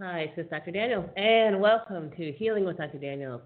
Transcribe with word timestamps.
Hi, 0.00 0.32
this 0.34 0.46
is 0.46 0.50
Dr. 0.50 0.72
Daniels, 0.72 1.08
and 1.16 1.60
welcome 1.60 2.10
to 2.16 2.32
Healing 2.32 2.64
with 2.64 2.78
Dr. 2.78 2.98
Daniels. 2.98 3.40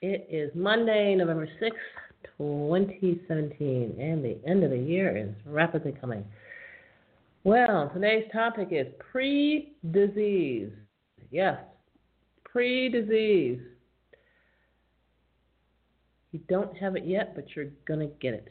It 0.00 0.26
is 0.30 0.50
Monday, 0.54 1.14
November 1.14 1.46
6th, 1.60 2.38
2017, 2.38 3.96
and 4.00 4.24
the 4.24 4.38
end 4.46 4.64
of 4.64 4.70
the 4.70 4.78
year 4.78 5.14
is 5.14 5.28
rapidly 5.44 5.92
coming. 6.00 6.24
Well, 7.44 7.90
today's 7.92 8.24
topic 8.32 8.68
is 8.70 8.86
pre 8.98 9.74
disease. 9.90 10.70
Yes, 11.30 11.58
pre 12.42 12.88
disease. 12.88 13.60
You 16.30 16.40
don't 16.48 16.74
have 16.78 16.96
it 16.96 17.04
yet, 17.04 17.34
but 17.34 17.44
you're 17.54 17.68
going 17.86 18.00
to 18.00 18.14
get 18.18 18.32
it. 18.32 18.48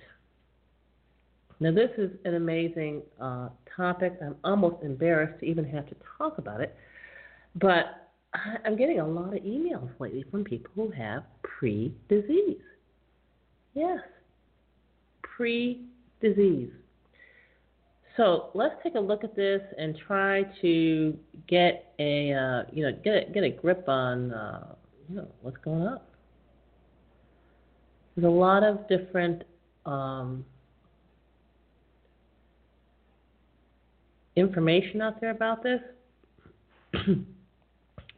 Now, 1.59 1.71
this 1.71 1.89
is 1.97 2.11
an 2.23 2.35
amazing 2.35 3.01
uh, 3.19 3.49
topic. 3.75 4.19
I'm 4.23 4.35
almost 4.43 4.83
embarrassed 4.83 5.39
to 5.39 5.47
even 5.47 5.65
have 5.65 5.87
to 5.89 5.95
talk 6.19 6.37
about 6.37 6.61
it 6.61 6.77
but 7.55 8.01
I'm 8.65 8.77
getting 8.77 8.99
a 8.99 9.07
lot 9.07 9.35
of 9.35 9.43
emails 9.43 9.89
lately 9.99 10.23
from 10.31 10.43
people 10.43 10.71
who 10.75 10.91
have 10.91 11.23
pre 11.43 11.93
disease. 12.07 12.61
Yes, 13.73 13.99
pre 15.21 15.85
disease. 16.21 16.69
So 18.17 18.49
let's 18.53 18.75
take 18.83 18.95
a 18.95 18.99
look 18.99 19.23
at 19.23 19.35
this 19.35 19.61
and 19.77 19.97
try 20.07 20.43
to 20.61 21.17
get 21.47 21.93
a 21.99 22.33
uh, 22.33 22.63
you 22.71 22.83
know 22.83 22.97
get 23.03 23.33
get 23.33 23.43
a 23.43 23.49
grip 23.49 23.87
on 23.87 24.31
uh, 24.31 24.75
you 25.09 25.15
know 25.15 25.27
what's 25.41 25.57
going 25.57 25.83
on. 25.83 25.99
There's 28.15 28.27
a 28.27 28.29
lot 28.29 28.63
of 28.63 28.87
different 28.87 29.43
um, 29.85 30.45
information 34.35 35.01
out 35.01 35.19
there 35.21 35.31
about 35.31 35.63
this. 35.63 35.79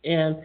And 0.03 0.38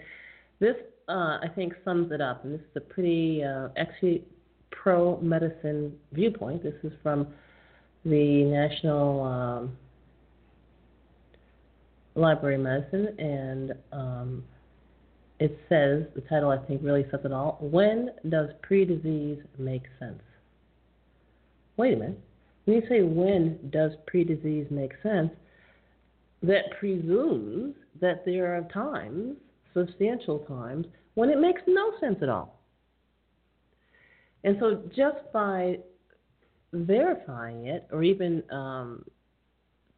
this, 0.60 0.76
uh, 1.08 1.38
I 1.42 1.46
think, 1.54 1.74
sums 1.84 2.12
it 2.12 2.20
up. 2.20 2.44
And 2.44 2.54
this 2.54 2.60
is 2.60 2.76
a 2.76 2.80
pretty, 2.80 3.42
uh, 3.44 3.68
actually, 3.76 4.24
pro 4.70 5.20
medicine 5.20 5.94
viewpoint. 6.12 6.62
This 6.62 6.74
is 6.82 6.92
from 7.02 7.28
the 8.04 8.44
National 8.44 9.22
um, 9.22 9.76
Library 12.14 12.56
of 12.56 12.62
Medicine, 12.62 13.08
and 13.18 13.72
um, 13.92 14.44
it 15.40 15.58
says 15.68 16.04
the 16.14 16.22
title, 16.28 16.50
I 16.50 16.58
think, 16.66 16.82
really 16.82 17.06
says 17.10 17.20
it 17.24 17.32
all. 17.32 17.58
When 17.60 18.10
does 18.28 18.50
pre 18.62 18.84
disease 18.84 19.38
make 19.58 19.82
sense? 19.98 20.22
Wait 21.76 21.94
a 21.94 21.96
minute. 21.96 22.20
When 22.64 22.76
you 22.76 22.82
say 22.88 23.02
when 23.02 23.70
does 23.70 23.92
pre 24.06 24.24
disease 24.24 24.66
make 24.70 24.92
sense, 25.02 25.30
that 26.42 26.64
presumes 26.78 27.74
that 28.00 28.24
there 28.24 28.56
are 28.56 28.62
times 28.72 29.36
substantial 29.86 30.40
times 30.40 30.86
when 31.14 31.30
it 31.30 31.40
makes 31.40 31.62
no 31.66 31.92
sense 32.00 32.18
at 32.22 32.28
all. 32.28 32.60
And 34.44 34.56
so, 34.60 34.82
just 34.96 35.32
by 35.32 35.78
verifying 36.72 37.66
it 37.66 37.88
or 37.90 38.02
even 38.02 38.42
um, 38.50 39.04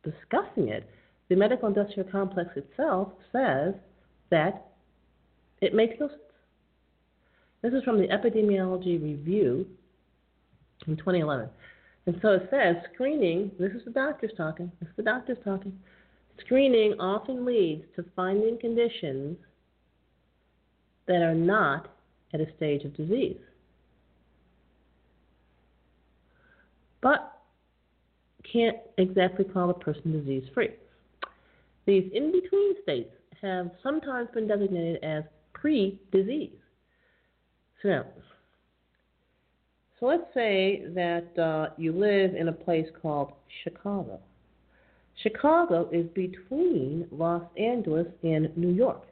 discussing 0.02 0.68
it, 0.68 0.88
the 1.28 1.36
medical 1.36 1.68
industrial 1.68 2.08
complex 2.10 2.50
itself 2.56 3.12
says 3.32 3.74
that 4.30 4.66
it 5.60 5.74
makes 5.74 5.94
no 6.00 6.08
sense. 6.08 6.20
This 7.62 7.74
is 7.74 7.84
from 7.84 7.98
the 7.98 8.08
Epidemiology 8.08 9.02
Review 9.02 9.66
in 10.86 10.96
2011. 10.96 11.48
And 12.06 12.18
so 12.22 12.32
it 12.32 12.48
says 12.50 12.76
screening, 12.94 13.50
this 13.58 13.72
is 13.72 13.84
the 13.84 13.90
doctors 13.90 14.32
talking, 14.36 14.72
this 14.80 14.88
is 14.88 14.96
the 14.96 15.02
doctors 15.02 15.36
talking. 15.44 15.78
Screening 16.40 16.94
often 16.98 17.44
leads 17.44 17.84
to 17.96 18.04
finding 18.16 18.58
conditions 18.58 19.36
that 21.10 21.22
are 21.22 21.34
not 21.34 21.88
at 22.32 22.40
a 22.40 22.46
stage 22.56 22.84
of 22.84 22.96
disease. 22.96 23.36
But 27.02 27.36
can't 28.50 28.76
exactly 28.96 29.44
call 29.44 29.70
a 29.70 29.74
person 29.74 30.12
disease 30.12 30.44
free. 30.54 30.70
These 31.84 32.08
in 32.14 32.30
between 32.30 32.80
states 32.84 33.10
have 33.42 33.72
sometimes 33.82 34.28
been 34.32 34.46
designated 34.46 35.02
as 35.02 35.24
pre 35.52 36.00
disease. 36.12 36.52
So, 37.82 38.04
so 39.98 40.06
let's 40.06 40.32
say 40.32 40.84
that 40.94 41.42
uh, 41.42 41.74
you 41.76 41.90
live 41.90 42.36
in 42.36 42.48
a 42.48 42.52
place 42.52 42.86
called 43.02 43.32
Chicago. 43.64 44.20
Chicago 45.24 45.88
is 45.90 46.06
between 46.14 47.08
Los 47.10 47.42
Angeles 47.58 48.06
and 48.22 48.56
New 48.56 48.70
York. 48.70 49.09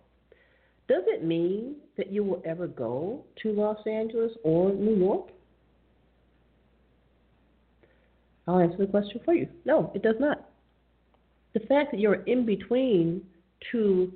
Does 0.89 1.05
it 1.07 1.23
mean 1.23 1.77
that 1.97 2.11
you 2.11 2.25
will 2.25 2.43
ever 2.47 2.67
go 2.67 3.25
to 3.43 3.53
Los 3.53 3.79
Angeles 3.87 4.33
or 4.43 4.73
New 4.73 4.97
York? 4.97 5.29
I'll 8.47 8.61
answer 8.61 8.79
the 8.79 8.87
question 8.87 9.21
for 9.25 9.35
you. 9.35 9.47
No, 9.67 9.93
it 9.95 10.03
does 10.03 10.17
not. 10.19 10.49
The 11.53 11.61
fact 11.61 11.91
that 11.91 12.01
you're 12.01 12.23
in 12.25 12.47
between 12.47 13.23
two 13.71 14.11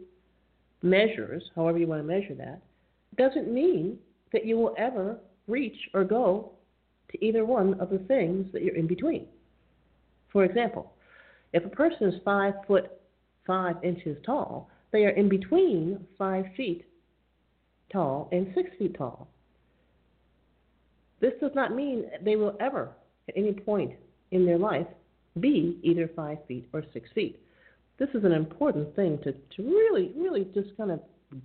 measures, 0.82 1.42
however 1.54 1.78
you 1.78 1.86
want 1.86 2.00
to 2.00 2.06
measure 2.06 2.34
that, 2.34 2.62
doesn't 3.19 3.52
mean 3.52 3.98
that 4.32 4.46
you 4.46 4.56
will 4.56 4.74
ever 4.78 5.19
reach 5.48 5.76
or 5.92 6.04
go 6.04 6.52
to 7.10 7.22
either 7.22 7.44
one 7.44 7.78
of 7.80 7.90
the 7.90 7.98
things 7.98 8.50
that 8.52 8.62
you're 8.62 8.76
in 8.76 8.86
between. 8.86 9.26
For 10.32 10.44
example, 10.44 10.92
if 11.52 11.64
a 11.66 11.69
person 11.69 12.08
is 12.08 12.14
five 12.24 12.54
foot 12.66 12.90
five 13.46 13.76
inches 13.82 14.16
tall, 14.24 14.70
they 14.92 15.04
are 15.04 15.10
in 15.10 15.28
between 15.28 16.06
five 16.18 16.44
feet 16.56 16.84
tall 17.90 18.28
and 18.32 18.52
six 18.54 18.70
feet 18.78 18.96
tall. 18.96 19.28
This 21.20 21.32
does 21.40 21.52
not 21.54 21.74
mean 21.74 22.04
they 22.24 22.36
will 22.36 22.56
ever, 22.60 22.90
at 23.28 23.36
any 23.36 23.52
point 23.52 23.92
in 24.32 24.44
their 24.44 24.58
life, 24.58 24.86
be 25.40 25.78
either 25.82 26.10
five 26.14 26.38
feet 26.46 26.68
or 26.72 26.82
six 26.92 27.08
feet. 27.14 27.38
This 27.98 28.08
is 28.14 28.24
an 28.24 28.32
important 28.32 28.94
thing 28.96 29.18
to, 29.24 29.32
to 29.32 29.62
really, 29.62 30.12
really 30.16 30.46
just 30.52 30.76
kind 30.76 30.90
of 30.90 31.00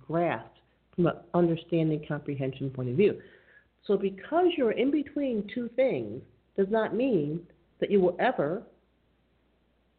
grasp 0.06 0.50
from 0.94 1.06
an 1.06 1.14
understanding 1.34 2.04
comprehension 2.06 2.70
point 2.70 2.88
of 2.88 2.96
view. 2.96 3.20
So, 3.86 3.96
because 3.96 4.46
you're 4.56 4.72
in 4.72 4.90
between 4.90 5.48
two 5.54 5.70
things, 5.76 6.22
does 6.56 6.66
not 6.70 6.94
mean 6.94 7.40
that 7.80 7.90
you 7.90 8.00
will 8.00 8.16
ever 8.18 8.62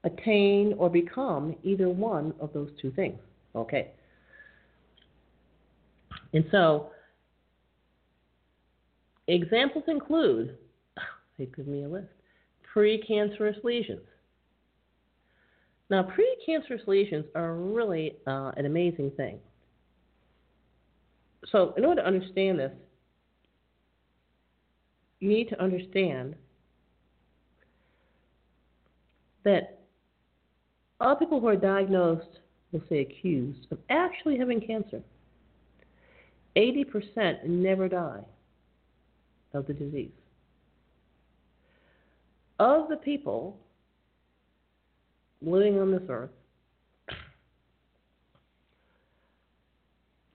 attain 0.03 0.75
or 0.77 0.89
become 0.89 1.55
either 1.63 1.89
one 1.89 2.33
of 2.39 2.51
those 2.53 2.69
two 2.81 2.91
things. 2.91 3.19
Okay. 3.55 3.91
And 6.33 6.45
so, 6.51 6.91
examples 9.27 9.85
include, 9.87 10.57
they 11.37 11.45
give 11.45 11.67
me 11.67 11.83
a 11.83 11.87
list, 11.87 12.07
precancerous 12.75 13.63
lesions. 13.63 14.01
Now, 15.89 16.03
precancerous 16.03 16.85
lesions 16.87 17.25
are 17.33 17.55
really 17.55 18.17
uh, 18.27 18.51
an 18.57 18.65
amazing 18.65 19.11
thing. 19.17 19.39
So, 21.51 21.73
in 21.77 21.85
order 21.85 22.01
to 22.01 22.07
understand 22.07 22.59
this, 22.59 22.71
you 25.19 25.29
need 25.29 25.49
to 25.49 25.61
understand 25.61 26.35
that 29.43 29.79
all 31.01 31.15
people 31.15 31.39
who 31.39 31.47
are 31.47 31.55
diagnosed, 31.55 32.39
we'll 32.71 32.83
say 32.89 32.99
accused, 32.99 33.67
of 33.71 33.79
actually 33.89 34.37
having 34.37 34.61
cancer, 34.61 35.01
80% 36.55 37.45
never 37.45 37.87
die 37.87 38.23
of 39.53 39.67
the 39.67 39.73
disease. 39.73 40.11
Of 42.59 42.89
the 42.89 42.97
people 42.97 43.57
living 45.41 45.79
on 45.79 45.91
this 45.91 46.03
earth, 46.09 46.29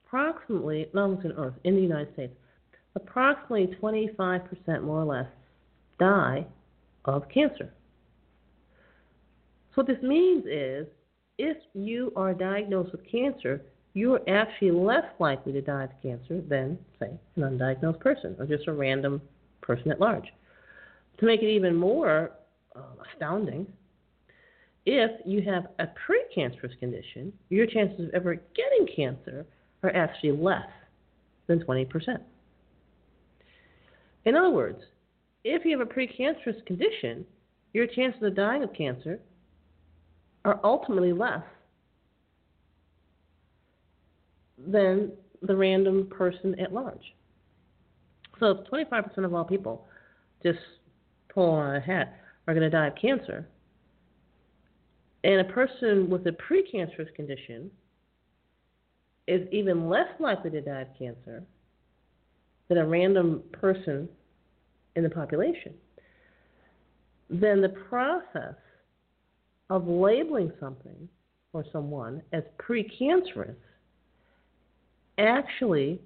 approximately, 0.05 0.87
not 0.93 1.09
on 1.09 1.33
earth, 1.37 1.53
in 1.63 1.75
the 1.75 1.81
United 1.81 2.13
States, 2.13 2.33
approximately 2.95 3.75
25% 3.81 4.83
more 4.83 5.01
or 5.01 5.05
less 5.05 5.27
die 5.99 6.45
of 7.05 7.27
cancer. 7.29 7.71
So 9.69 9.81
what 9.81 9.87
this 9.87 10.01
means 10.01 10.45
is 10.45 10.87
if 11.37 11.57
you 11.73 12.11
are 12.15 12.33
diagnosed 12.33 12.91
with 12.91 13.01
cancer, 13.09 13.61
you 13.93 14.13
are 14.13 14.21
actually 14.29 14.71
less 14.71 15.05
likely 15.19 15.53
to 15.53 15.61
die 15.61 15.85
of 15.85 15.89
cancer 16.01 16.41
than, 16.41 16.77
say, 16.99 17.09
an 17.35 17.43
undiagnosed 17.43 17.99
person 17.99 18.35
or 18.39 18.45
just 18.45 18.67
a 18.67 18.73
random 18.73 19.21
person 19.61 19.91
at 19.91 19.99
large. 19.99 20.25
To 21.19 21.25
make 21.25 21.41
it 21.41 21.49
even 21.49 21.75
more 21.75 22.31
uh, 22.75 22.81
astounding, 23.13 23.67
if 24.85 25.11
you 25.25 25.41
have 25.41 25.67
a 25.79 25.87
precancerous 25.87 26.77
condition, 26.79 27.33
your 27.49 27.65
chances 27.65 28.09
of 28.09 28.13
ever 28.13 28.35
getting 28.35 28.87
cancer 28.95 29.45
are 29.81 29.95
actually 29.95 30.33
less 30.33 30.69
than 31.47 31.59
20%. 31.59 31.87
In 34.25 34.35
other 34.35 34.49
words, 34.49 34.81
if 35.43 35.63
you 35.63 35.77
have 35.77 35.87
a 35.87 35.91
precancerous 35.91 36.63
condition, 36.65 37.25
your 37.73 37.87
chances 37.87 38.21
of 38.23 38.35
dying 38.35 38.63
of 38.63 38.73
cancer 38.73 39.19
are 40.45 40.59
ultimately 40.63 41.11
less 41.11 41.43
than 44.67 45.11
the 45.41 45.55
random 45.55 46.07
person 46.09 46.57
at 46.59 46.71
large. 46.71 47.13
So 48.39 48.51
if 48.51 48.67
25% 48.67 49.25
of 49.25 49.33
all 49.33 49.43
people 49.43 49.87
just 50.43 50.59
pull 51.29 51.49
on 51.49 51.75
a 51.75 51.79
hat 51.79 52.19
are 52.47 52.53
going 52.53 52.63
to 52.63 52.69
die 52.69 52.87
of 52.87 52.95
cancer, 52.95 53.47
and 55.23 55.41
a 55.41 55.51
person 55.51 56.09
with 56.09 56.27
a 56.27 56.31
precancerous 56.31 57.13
condition 57.15 57.71
is 59.27 59.47
even 59.51 59.89
less 59.89 60.09
likely 60.19 60.51
to 60.51 60.61
die 60.61 60.81
of 60.81 60.87
cancer 60.97 61.43
than 62.67 62.77
a 62.77 62.85
random 62.85 63.41
person 63.51 64.07
in 64.95 65.03
the 65.03 65.09
population, 65.09 65.73
then 67.29 67.61
the 67.61 67.69
process 67.69 68.55
of 69.69 69.87
labeling 69.87 70.51
something 70.59 71.07
or 71.53 71.65
someone 71.71 72.21
as 72.33 72.43
precancerous 72.59 73.55
actually 75.17 75.99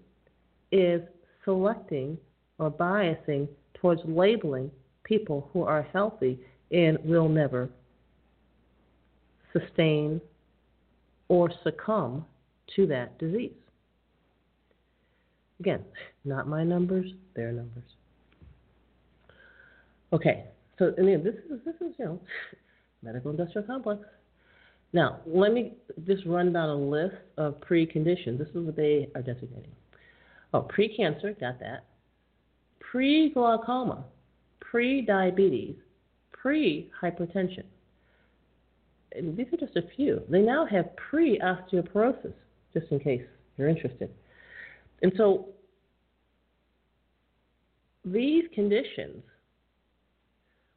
is 0.72 1.02
selecting 1.44 2.18
or 2.60 2.70
biasing 2.72 3.48
towards 3.74 4.02
labeling 4.06 4.70
people 5.04 5.50
who 5.52 5.64
are 5.64 5.82
healthy 5.94 6.40
and 6.72 6.98
will 7.04 7.28
never 7.28 7.70
sustain 9.54 10.22
or 11.28 11.52
succumb 11.64 12.26
to 12.76 12.86
that 12.88 13.18
disease. 13.18 13.52
Again, 15.60 15.84
not 16.24 16.48
my 16.48 16.64
numbers, 16.64 17.12
their 17.36 17.52
numbers. 17.52 17.84
Okay, 20.14 20.46
so 20.78 20.94
I 20.98 21.02
this 21.24 21.36
is 21.36 21.60
this 21.66 21.76
is 21.76 21.94
you 21.98 22.06
know 22.06 22.20
medical 23.02 23.32
industrial 23.32 23.66
complex. 23.66 24.02
Now, 24.92 25.20
let 25.26 25.54
me 25.54 25.74
just 26.06 26.26
run 26.26 26.54
down 26.54 26.70
a 26.70 26.76
list 26.76 27.16
of 27.38 27.60
preconditions. 27.62 28.40
This 28.40 28.48
is 28.50 28.66
what 28.66 28.76
they 28.76 29.10
are 29.16 29.22
designating. 29.22 29.72
Oh, 30.54 30.64
precancer, 30.64 31.40
got 31.40 31.60
that. 31.60 31.86
Pre-glaucoma, 32.80 34.04
pre-diabetes, 34.60 35.76
pre-hypertension. 36.32 37.66
These 39.16 39.48
are 39.54 39.58
just 39.58 39.76
a 39.76 39.84
few. 39.96 40.24
They 40.30 40.42
now 40.42 40.66
have 40.66 40.96
pre-osteoporosis, 40.96 42.34
just 42.74 42.92
in 42.92 43.00
case 43.00 43.22
you're 43.58 43.70
interested. 43.70 44.10
And 45.04 45.12
so 45.18 45.50
these 48.04 48.46
conditions 48.56 49.24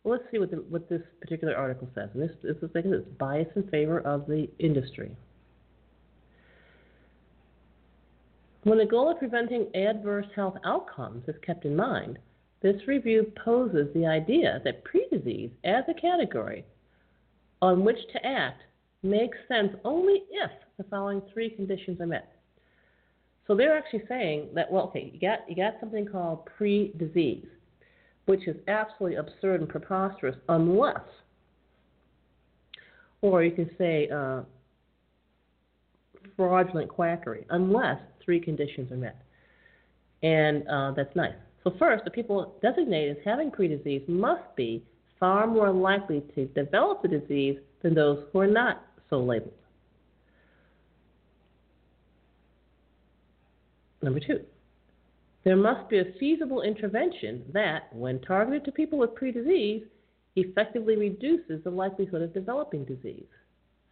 well, 0.05 0.19
let's 0.19 0.31
see 0.33 0.39
what, 0.39 0.51
the, 0.51 0.57
what 0.57 0.89
this 0.89 1.03
particular 1.21 1.57
article 1.57 1.89
says. 1.95 2.11
And 2.15 2.23
this, 2.23 2.33
this 2.43 2.57
is 2.57 2.71
like 2.75 2.85
this 2.85 3.05
bias 3.19 3.49
in 3.55 3.69
favor 3.69 4.01
of 4.01 4.27
the 4.27 4.49
industry. 4.59 5.17
When 8.65 8.79
the 8.79 8.87
goal 8.87 9.11
of 9.11 9.19
preventing 9.19 9.75
adverse 9.75 10.27
health 10.35 10.57
outcomes 10.65 11.29
is 11.29 11.35
kept 11.45 11.65
in 11.65 11.75
mind, 11.77 12.19
this 12.63 12.87
review 12.87 13.33
poses 13.45 13.93
the 13.93 14.07
idea 14.07 14.61
that 14.65 14.85
pre-disease 14.85 15.51
as 15.65 15.85
a 15.89 16.01
category 16.01 16.65
on 17.61 17.85
which 17.85 17.99
to 18.13 18.25
act 18.25 18.63
makes 19.03 19.37
sense 19.49 19.73
only 19.85 20.23
if 20.31 20.51
the 20.79 20.85
following 20.85 21.23
three 21.33 21.51
conditions 21.51 22.01
are 22.01 22.07
met. 22.07 22.33
So 23.49 23.57
they're 23.57 23.77
actually 23.77 24.05
saying 24.09 24.51
that, 24.55 24.71
well, 24.71 24.85
okay, 24.85 25.11
you 25.13 25.21
got, 25.21 25.41
you 25.49 25.57
got 25.57 25.75
something 25.81 26.07
called 26.07 26.47
pre-disease 26.57 27.47
which 28.27 28.47
is 28.47 28.57
absolutely 28.69 29.17
absurd 29.17 29.61
and 29.61 29.69
preposterous 29.69 30.37
unless, 30.49 31.01
or 33.21 33.43
you 33.43 33.53
can 33.53 33.71
say 33.79 34.09
uh, 34.09 34.43
fraudulent 36.37 36.89
quackery, 36.89 37.47
unless 37.51 37.99
three 38.25 38.41
conditions 38.41 38.91
are 38.93 38.97
met. 38.97 39.17
And 40.23 40.67
uh, 40.69 40.93
that's 40.93 41.15
nice. 41.17 41.35
So, 41.65 41.75
first, 41.79 42.05
the 42.05 42.11
people 42.11 42.55
designated 42.63 43.17
as 43.17 43.23
having 43.25 43.51
pre-disease 43.51 44.03
must 44.09 44.43
be 44.57 44.83
far 45.21 45.47
more 45.47 45.71
likely 45.71 46.23
to 46.35 46.47
develop 46.47 47.03
the 47.03 47.09
disease 47.09 47.59
than 47.83 47.95
those 47.95 48.25
who 48.33 48.41
are 48.41 48.47
not 48.47 48.85
so 49.11 49.21
labeled. 49.21 49.53
Number 54.03 54.19
two, 54.19 54.41
there 55.45 55.57
must 55.57 55.89
be 55.89 55.99
a 55.99 56.13
feasible 56.21 56.63
intervention 56.63 57.43
that, 57.53 57.95
when 57.95 58.21
targeted 58.21 58.65
to 58.65 58.73
people 58.73 58.99
with 58.99 59.15
pre-disease, 59.15 59.83
effectively 60.37 60.97
reduces 60.97 61.63
the 61.65 61.71
likelihood 61.71 62.23
of 62.23 62.33
developing 62.33 62.85
disease. 62.85 63.27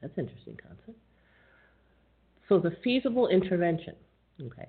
That's 0.01 0.17
an 0.17 0.27
interesting 0.27 0.57
concept. 0.57 0.99
So 2.49 2.59
the 2.59 2.77
feasible 2.83 3.29
intervention. 3.29 3.95
Okay. 4.41 4.69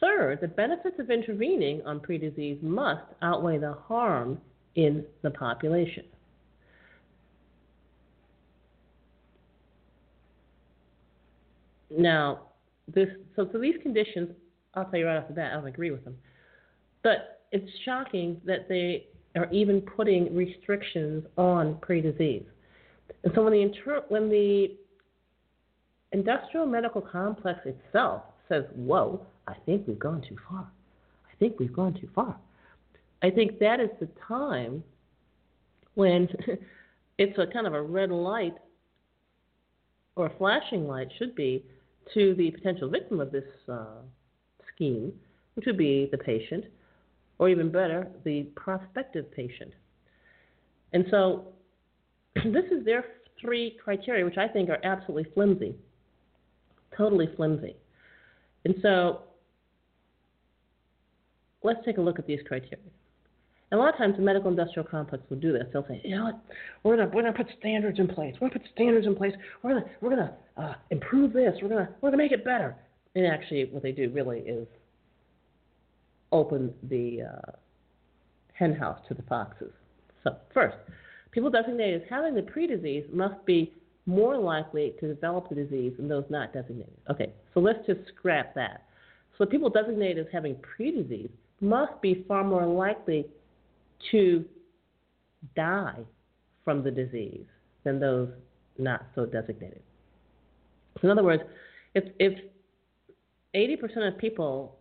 Third, 0.00 0.40
the 0.40 0.48
benefits 0.48 0.96
of 0.98 1.10
intervening 1.10 1.82
on 1.86 2.00
pre-disease 2.00 2.58
must 2.62 3.04
outweigh 3.22 3.58
the 3.58 3.74
harm 3.74 4.38
in 4.74 5.04
the 5.22 5.30
population. 5.30 6.04
Now, 11.96 12.40
this 12.92 13.08
so, 13.36 13.48
so 13.52 13.58
these 13.58 13.76
conditions 13.82 14.30
I'll 14.74 14.84
tell 14.86 14.98
you 14.98 15.06
right 15.06 15.16
off 15.16 15.28
the 15.28 15.34
bat, 15.34 15.52
I 15.52 15.56
don't 15.56 15.66
agree 15.66 15.90
with 15.90 16.04
them. 16.04 16.16
But 17.02 17.40
it's 17.52 17.70
shocking 17.84 18.40
that 18.44 18.68
they 18.68 19.06
are 19.36 19.48
even 19.52 19.80
putting 19.80 20.34
restrictions 20.34 21.24
on 21.36 21.78
pre-disease. 21.80 22.44
And 23.22 23.32
so 23.34 23.44
when 23.44 23.52
the 23.52 23.62
inter- 23.62 24.04
when 24.08 24.28
the 24.28 24.76
industrial 26.12 26.66
medical 26.66 27.00
complex 27.00 27.60
itself 27.64 28.22
says, 28.48 28.64
"Whoa, 28.74 29.26
I 29.46 29.54
think 29.66 29.86
we've 29.86 29.98
gone 29.98 30.22
too 30.22 30.36
far. 30.48 30.70
I 31.30 31.34
think 31.36 31.58
we've 31.58 31.72
gone 31.72 31.94
too 31.94 32.08
far," 32.14 32.38
I 33.22 33.30
think 33.30 33.58
that 33.58 33.80
is 33.80 33.90
the 34.00 34.08
time 34.26 34.84
when 35.94 36.28
it's 37.18 37.38
a 37.38 37.46
kind 37.46 37.66
of 37.66 37.74
a 37.74 37.82
red 37.82 38.10
light 38.10 38.56
or 40.16 40.26
a 40.26 40.36
flashing 40.38 40.86
light 40.86 41.08
should 41.18 41.34
be 41.34 41.64
to 42.12 42.34
the 42.34 42.50
potential 42.50 42.88
victim 42.88 43.20
of 43.20 43.32
this 43.32 43.44
uh, 43.68 44.02
scheme, 44.74 45.12
which 45.54 45.66
would 45.66 45.78
be 45.78 46.08
the 46.10 46.18
patient, 46.18 46.64
or 47.38 47.48
even 47.48 47.70
better, 47.70 48.08
the 48.24 48.44
prospective 48.54 49.30
patient. 49.32 49.72
And 50.92 51.04
so 51.10 51.46
this 52.36 52.64
is 52.70 52.84
their 52.84 53.04
three 53.40 53.76
criteria, 53.82 54.24
which 54.24 54.38
I 54.38 54.48
think 54.48 54.70
are 54.70 54.78
absolutely 54.84 55.30
flimsy, 55.34 55.74
totally 56.96 57.28
flimsy. 57.36 57.76
And 58.64 58.74
so 58.80 59.22
let's 61.62 61.80
take 61.84 61.98
a 61.98 62.00
look 62.00 62.18
at 62.18 62.26
these 62.26 62.40
criteria. 62.46 62.78
And 63.70 63.80
a 63.80 63.82
lot 63.82 63.92
of 63.92 63.98
times 63.98 64.16
the 64.16 64.22
medical 64.22 64.50
industrial 64.50 64.86
complex 64.88 65.24
will 65.28 65.38
do 65.38 65.52
this. 65.52 65.64
They'll 65.72 65.86
say, 65.88 66.00
you 66.04 66.16
know 66.16 66.24
what, 66.24 66.40
we're 66.84 66.96
gonna 66.96 67.10
we're 67.12 67.22
gonna 67.22 67.36
put 67.36 67.48
standards 67.58 67.98
in 67.98 68.06
place. 68.06 68.34
We're 68.40 68.48
gonna 68.48 68.60
put 68.60 68.70
standards 68.72 69.06
in 69.06 69.16
place. 69.16 69.32
We're 69.62 69.74
gonna 69.74 69.86
we're 70.00 70.10
gonna 70.10 70.34
uh, 70.56 70.74
improve 70.90 71.32
this. 71.32 71.54
We're 71.60 71.70
gonna 71.70 71.88
we're 72.00 72.10
gonna 72.10 72.22
make 72.22 72.32
it 72.32 72.44
better. 72.44 72.76
And 73.14 73.26
actually, 73.26 73.66
what 73.66 73.82
they 73.82 73.92
do 73.92 74.10
really 74.10 74.40
is 74.40 74.66
open 76.32 76.72
the 76.88 77.22
uh, 77.22 77.52
henhouse 78.54 78.98
to 79.08 79.14
the 79.14 79.22
foxes. 79.22 79.72
So 80.24 80.36
first, 80.52 80.76
people 81.30 81.50
designated 81.50 82.02
as 82.02 82.08
having 82.10 82.34
the 82.34 82.42
pre-disease 82.42 83.04
must 83.12 83.44
be 83.46 83.72
more 84.06 84.36
likely 84.36 84.94
to 85.00 85.08
develop 85.08 85.48
the 85.48 85.54
disease 85.54 85.92
than 85.96 86.08
those 86.08 86.24
not 86.28 86.52
designated. 86.52 86.92
Okay, 87.10 87.32
so 87.52 87.60
let's 87.60 87.84
just 87.86 88.00
scrap 88.16 88.54
that. 88.54 88.82
So 89.38 89.46
people 89.46 89.70
designated 89.70 90.26
as 90.26 90.32
having 90.32 90.56
pre-disease 90.56 91.30
must 91.60 92.00
be 92.02 92.24
far 92.28 92.44
more 92.44 92.66
likely 92.66 93.26
to 94.10 94.44
die 95.56 96.00
from 96.64 96.82
the 96.82 96.90
disease 96.90 97.46
than 97.84 97.98
those 98.00 98.28
not 98.78 99.06
so 99.14 99.26
designated. 99.26 99.82
So 101.00 101.08
In 101.08 101.10
other 101.10 101.24
words, 101.24 101.42
if, 101.94 102.04
if 102.18 102.38
80% 103.54 104.08
of 104.08 104.18
people 104.18 104.76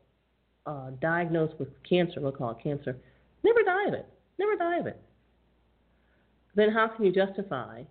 uh, 0.65 0.92
diagnosed 1.01 1.53
with 1.60 1.70
cancer, 1.88 2.20
we'll 2.20 2.32
call 2.32 2.51
it 2.51 2.58
cancer, 2.63 2.96
never 3.44 3.62
die 3.63 3.88
of 3.88 3.94
it, 3.94 4.08
never 4.39 4.56
die 4.56 4.80
of 4.80 4.88
it, 4.88 5.00
then 6.56 6.72
how 6.72 6.88
can 6.88 7.06
you 7.06 7.12
justify 7.12 7.84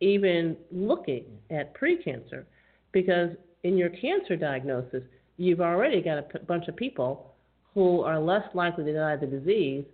even 0.00 0.56
looking 0.70 1.24
at 1.50 1.74
precancer? 1.74 2.44
Because 2.92 3.30
in 3.62 3.76
your 3.76 3.90
cancer 3.90 4.36
diagnosis, 4.36 5.02
you've 5.36 5.60
already 5.60 6.00
got 6.00 6.18
a 6.18 6.22
p- 6.22 6.38
bunch 6.46 6.68
of 6.68 6.76
people 6.76 7.34
who 7.74 8.02
are 8.02 8.18
less 8.18 8.44
likely 8.54 8.84
to 8.84 8.92
die 8.92 9.12
of 9.12 9.20
the 9.20 9.26
disease 9.26 9.84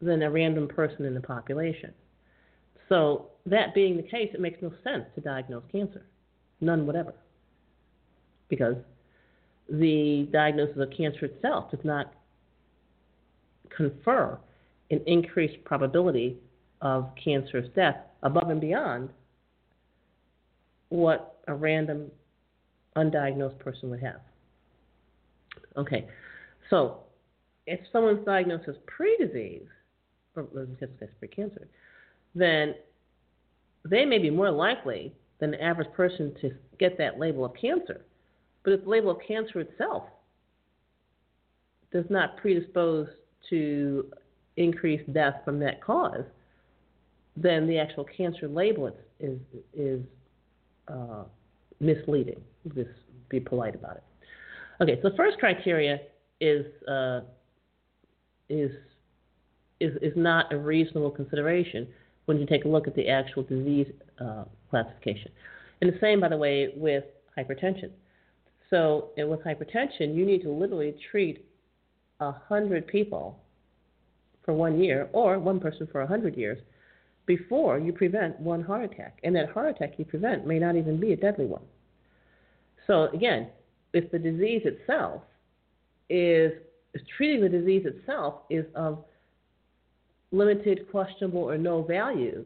than 0.00 0.22
a 0.22 0.30
random 0.30 0.68
person 0.68 1.04
in 1.04 1.14
the 1.14 1.20
population. 1.20 1.92
So, 2.88 3.28
that 3.46 3.74
being 3.74 3.96
the 3.96 4.02
case, 4.02 4.30
it 4.34 4.40
makes 4.40 4.60
no 4.60 4.72
sense 4.82 5.04
to 5.14 5.20
diagnose 5.20 5.64
cancer. 5.72 6.04
None 6.60 6.86
whatever. 6.86 7.14
Because 8.48 8.76
the 9.68 10.28
diagnosis 10.32 10.76
of 10.78 10.90
cancer 10.96 11.26
itself 11.26 11.70
does 11.70 11.84
not 11.84 12.12
confer 13.74 14.38
an 14.90 15.00
increased 15.06 15.62
probability 15.64 16.36
of 16.80 17.10
cancerous 17.22 17.68
death 17.74 17.96
above 18.22 18.50
and 18.50 18.60
beyond 18.60 19.08
what 20.90 21.40
a 21.48 21.54
random 21.54 22.10
undiagnosed 22.96 23.58
person 23.58 23.90
would 23.90 24.00
have. 24.00 24.20
Okay, 25.76 26.06
so 26.70 26.98
if 27.66 27.80
someone's 27.92 28.24
diagnosed 28.24 28.68
as 28.68 28.76
pre-disease, 28.86 29.66
or 30.36 30.44
pre-cancer, 31.18 31.68
then 32.34 32.74
they 33.88 34.04
may 34.04 34.18
be 34.18 34.30
more 34.30 34.50
likely 34.50 35.12
than 35.38 35.52
the 35.52 35.62
average 35.62 35.92
person 35.92 36.34
to 36.40 36.52
get 36.78 36.98
that 36.98 37.18
label 37.18 37.44
of 37.44 37.52
cancer. 37.54 38.04
But 38.64 38.72
if 38.72 38.84
the 38.84 38.90
label 38.90 39.10
of 39.10 39.18
cancer 39.26 39.60
itself 39.60 40.04
does 41.92 42.06
not 42.10 42.36
predispose 42.38 43.08
to 43.50 44.10
increased 44.56 45.12
death 45.12 45.36
from 45.44 45.60
that 45.60 45.82
cause, 45.82 46.24
then 47.36 47.66
the 47.66 47.78
actual 47.78 48.04
cancer 48.04 48.48
label 48.48 48.90
is 49.20 49.38
is, 49.74 50.00
uh, 50.88 51.24
misleading. 51.80 52.40
Just 52.74 52.90
be 53.28 53.40
polite 53.40 53.74
about 53.74 53.96
it. 53.96 54.04
Okay, 54.80 54.98
so 55.02 55.10
the 55.10 55.16
first 55.16 55.38
criteria 55.38 56.00
is 56.40 56.66
uh, 56.88 57.20
is 58.48 58.70
is 59.80 59.94
is 60.02 60.12
not 60.16 60.52
a 60.52 60.56
reasonable 60.56 61.10
consideration 61.10 61.88
when 62.26 62.38
you 62.38 62.46
take 62.46 62.64
a 62.64 62.68
look 62.68 62.86
at 62.86 62.94
the 62.94 63.08
actual 63.08 63.42
disease 63.42 63.92
uh, 64.20 64.44
classification. 64.70 65.30
And 65.80 65.92
the 65.92 65.98
same, 66.00 66.20
by 66.20 66.28
the 66.28 66.36
way, 66.36 66.72
with 66.76 67.04
hypertension. 67.36 67.90
So 68.70 69.10
with 69.16 69.40
hypertension, 69.40 70.14
you 70.14 70.24
need 70.24 70.42
to 70.42 70.50
literally 70.50 70.94
treat 71.10 71.44
a 72.20 72.32
hundred 72.32 72.86
people 72.86 73.38
for 74.44 74.52
one 74.52 74.78
year, 74.78 75.08
or 75.12 75.38
one 75.38 75.58
person 75.58 75.88
for 75.90 76.02
a 76.02 76.06
hundred 76.06 76.36
years, 76.36 76.58
before 77.26 77.78
you 77.78 77.92
prevent 77.92 78.38
one 78.38 78.62
heart 78.62 78.84
attack. 78.84 79.18
And 79.22 79.34
that 79.36 79.50
heart 79.50 79.70
attack 79.70 79.94
you 79.98 80.04
prevent 80.04 80.46
may 80.46 80.58
not 80.58 80.76
even 80.76 81.00
be 81.00 81.12
a 81.12 81.16
deadly 81.16 81.46
one. 81.46 81.62
So 82.86 83.04
again, 83.14 83.48
if 83.94 84.10
the 84.10 84.18
disease 84.18 84.62
itself 84.64 85.22
is 86.10 86.52
treating 87.16 87.40
the 87.40 87.48
disease 87.48 87.86
itself 87.86 88.42
is 88.50 88.66
of 88.74 89.04
limited, 90.32 90.90
questionable, 90.90 91.40
or 91.40 91.56
no 91.56 91.82
value 91.82 92.44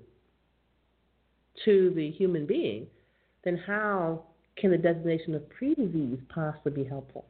to 1.65 1.93
the 1.97 2.11
human 2.13 2.47
being, 2.47 2.87
then 3.43 3.57
how 3.67 4.23
can 4.59 4.71
the 4.71 4.79
designation 4.79 5.35
of 5.35 5.49
pre-disease 5.51 6.19
possibly 6.29 6.83
be 6.83 6.89
helpful? 6.89 7.25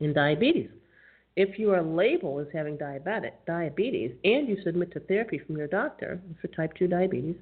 In 0.00 0.12
diabetes, 0.12 0.70
if 1.36 1.58
you 1.58 1.72
are 1.72 1.82
labeled 1.82 2.46
as 2.46 2.52
having 2.52 2.76
diabetic 2.76 3.32
diabetes 3.46 4.12
and 4.24 4.48
you 4.48 4.56
submit 4.62 4.92
to 4.92 5.00
therapy 5.00 5.38
from 5.38 5.56
your 5.56 5.68
doctor 5.68 6.20
for 6.40 6.48
type 6.48 6.72
2 6.74 6.88
diabetes, 6.88 7.36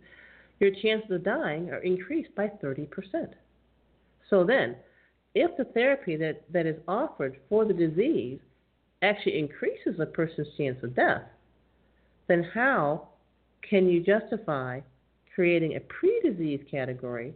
your 0.60 0.70
chances 0.82 1.10
of 1.10 1.24
dying 1.24 1.70
are 1.70 1.78
increased 1.78 2.34
by 2.34 2.48
30%. 2.62 2.88
So 4.28 4.44
then, 4.44 4.76
if 5.34 5.56
the 5.56 5.64
therapy 5.64 6.16
that, 6.16 6.42
that 6.52 6.66
is 6.66 6.76
offered 6.86 7.38
for 7.48 7.64
the 7.64 7.72
disease 7.72 8.40
actually 9.02 9.38
increases 9.38 10.00
a 10.00 10.06
person's 10.06 10.48
chance 10.56 10.78
of 10.82 10.94
death, 10.94 11.22
then 12.26 12.42
how 12.42 13.08
can 13.68 13.88
you 13.88 14.02
justify 14.02 14.80
creating 15.34 15.76
a 15.76 15.80
pre 15.80 16.20
disease 16.22 16.60
category 16.70 17.34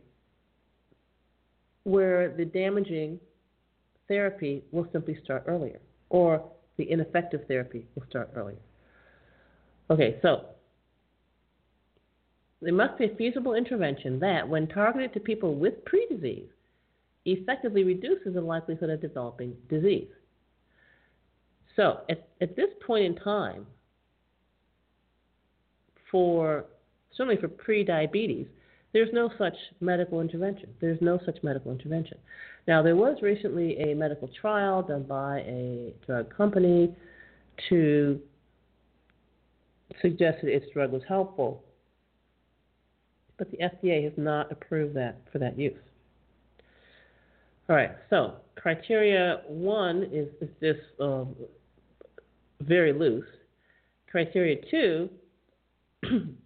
where 1.85 2.35
the 2.37 2.45
damaging 2.45 3.19
therapy 4.09 4.63
will 4.71 4.87
simply 4.93 5.19
start 5.23 5.45
earlier? 5.47 5.81
or 6.13 6.45
the 6.77 6.89
ineffective 6.91 7.41
therapy 7.49 7.87
will 7.95 8.05
start 8.09 8.31
earlier. 8.37 8.59
Okay, 9.91 10.19
so 10.23 10.45
there 12.61 12.73
must 12.73 12.99
be 12.99 13.07
a 13.07 13.17
feasible 13.17 13.55
intervention 13.55 14.21
that, 14.21 14.47
when 14.47 14.69
targeted 14.69 15.13
to 15.15 15.21
people 15.21 15.55
with 15.55 15.85
pre-disease, 15.87 16.49
effectively 17.25 17.83
reduces 17.83 18.35
the 18.35 18.41
likelihood 18.41 18.91
of 18.91 19.01
developing 19.01 19.57
disease. 19.69 20.09
So, 21.77 22.01
at, 22.11 22.29
at 22.43 22.57
this 22.57 22.69
point 22.87 23.05
in 23.05 23.17
time, 23.17 23.67
for 26.11 26.67
certainly 27.17 27.41
for 27.41 27.49
pre-diabetes, 27.49 28.47
there's 28.93 29.09
no 29.13 29.31
such 29.39 29.55
medical 29.81 30.21
intervention. 30.21 30.69
There's 30.81 31.01
no 31.01 31.19
such 31.25 31.39
medical 31.43 31.73
intervention. 31.73 32.19
Now, 32.69 32.83
there 32.83 32.97
was 32.97 33.19
recently 33.23 33.79
a 33.79 33.95
medical 33.95 34.29
trial 34.41 34.83
done 34.83 35.05
by 35.05 35.41
a 35.41 35.95
drug 36.07 36.35
company 36.35 36.95
to 37.69 38.21
suggest 40.01 40.39
that 40.43 40.55
its 40.55 40.67
drug 40.73 40.93
was 40.93 41.03
helpful, 41.09 41.63
but 43.39 43.51
the 43.51 43.59
FDA 43.59 44.05
has 44.05 44.13
not 44.17 44.51
approved 44.53 44.95
that 44.97 45.21
for 45.33 45.39
that 45.39 45.59
use. 45.59 45.75
All 47.69 47.77
right, 47.77 47.93
so 48.11 48.35
criteria 48.57 49.43
one 49.49 50.05
is, 50.13 50.29
is 50.41 50.51
just 50.61 51.01
um, 51.01 51.35
very 52.61 52.93
loose. 52.93 53.25
Criteria 54.11 54.57
two 54.71 55.09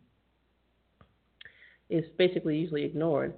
is 1.90 2.04
basically 2.18 2.56
usually 2.56 2.84
ignored. 2.84 3.34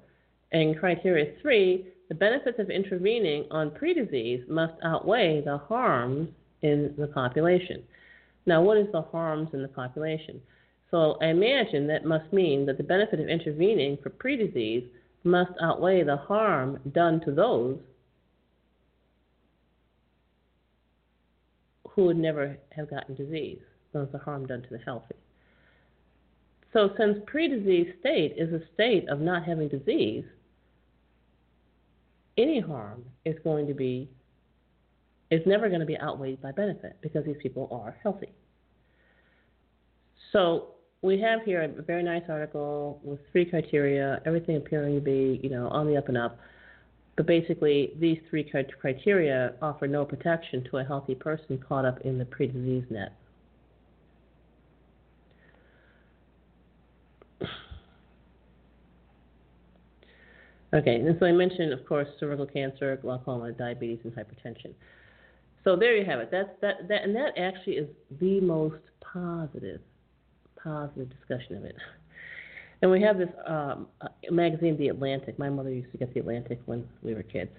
And 0.53 0.79
criteria 0.79 1.35
three, 1.43 1.87
the 2.09 2.15
benefits 2.15 2.59
of 2.59 2.71
intervening 2.71 3.47
on 3.51 3.71
pre-disease 3.71 4.45
must 4.49 4.75
outweigh 4.83 5.43
the 5.45 5.59
harms 5.59 6.29
in 6.63 6.95
the 6.99 7.09
population. 7.09 7.83
Now, 8.47 8.63
what 8.63 8.79
is 8.79 8.91
the 8.93 9.03
harms 9.03 9.51
in 9.53 9.63
the 9.63 9.69
population? 9.69 10.41
So 10.91 11.19
I 11.21 11.27
imagine 11.27 11.87
that 11.89 12.07
must 12.07 12.33
mean 12.33 12.65
that 12.67 12.79
the 12.79 12.83
benefit 12.83 13.21
of 13.21 13.29
intervening 13.29 13.99
for 14.03 14.09
pre-disease 14.09 14.85
must 15.23 15.53
outweigh 15.61 16.03
the 16.03 16.17
harm 16.17 16.81
done 16.93 17.21
to 17.27 17.33
those 17.33 17.79
who 21.91 22.05
would 22.05 22.17
never 22.17 22.57
have 22.71 22.89
gotten 22.89 23.15
disease. 23.15 23.59
Those 23.93 24.09
the 24.13 24.19
harm 24.19 24.47
done 24.47 24.63
to 24.63 24.69
the 24.71 24.79
healthy. 24.79 25.17
So, 26.73 26.91
since 26.99 27.19
pre 27.27 27.49
disease 27.49 27.95
state 28.01 28.35
is 28.37 28.53
a 28.53 28.61
state 28.75 29.09
of 29.09 29.21
not 29.21 29.45
having 29.45 29.69
disease, 29.69 30.25
any 32.37 32.61
harm 32.61 33.05
is 33.25 33.37
going 33.43 33.67
to 33.67 33.75
be, 33.75 34.09
is 35.31 35.41
never 35.47 35.69
going 35.69 35.81
to 35.81 35.87
be 35.87 35.99
outweighed 35.99 36.43
by 36.43 36.53
benefit 36.53 36.97
because 37.01 37.25
these 37.25 37.37
people 37.43 37.69
are 37.73 37.97
healthy. 38.03 38.33
So, 40.33 40.75
we 41.01 41.21
have 41.21 41.43
here 41.45 41.63
a 41.63 41.83
very 41.83 42.03
nice 42.03 42.25
article 42.29 43.01
with 43.03 43.21
three 43.33 43.45
criteria, 43.45 44.21
everything 44.27 44.57
appearing 44.57 44.97
to 44.97 45.01
be, 45.01 45.41
you 45.43 45.49
know, 45.49 45.69
on 45.69 45.87
the 45.87 45.97
up 45.97 46.09
and 46.09 46.19
up. 46.19 46.39
But 47.17 47.27
basically, 47.27 47.95
these 47.99 48.19
three 48.29 48.49
criteria 48.81 49.55
offer 49.63 49.87
no 49.87 50.05
protection 50.05 50.65
to 50.71 50.79
a 50.79 50.85
healthy 50.85 51.15
person 51.15 51.59
caught 51.59 51.85
up 51.85 52.01
in 52.03 52.19
the 52.19 52.25
pre-disease 52.25 52.85
net. 52.91 53.13
Okay, 60.75 60.97
and 60.97 61.17
so 61.19 61.27
I 61.27 61.33
mentioned, 61.33 61.73
of 61.73 61.87
course, 61.87 62.09
cervical 62.21 62.47
cancer, 62.47 62.99
glaucoma, 63.01 63.53
diabetes, 63.53 64.01
and 64.05 64.13
hypertension. 64.13 64.75
So 65.65 65.77
there 65.77 65.97
you 65.97 66.05
have 66.05 66.21
it. 66.21 66.31
That's 66.31 66.51
that, 66.61 66.89
that, 66.89 67.05
and 67.05 67.17
that 67.17 67.39
actually 67.39 67.75
is 67.75 67.89
the 68.21 68.41
most 68.41 68.83
positive, 69.01 69.81
positive 70.63 71.09
discussion 71.11 71.57
of 71.57 71.65
it. 71.65 71.75
And 72.83 72.91
we 72.91 73.03
have 73.03 73.19
this 73.19 73.31
um, 73.47 73.89
magazine, 74.31 74.77
The 74.77 74.89
Atlantic. 74.89 75.39
My 75.39 75.49
mother 75.49 75.71
used 75.71 75.91
to 75.93 75.99
get 75.99 76.13
The 76.15 76.21
Atlantic 76.21 76.61
when 76.67 76.87
we 77.03 77.15
were 77.15 77.23
kids. 77.23 77.51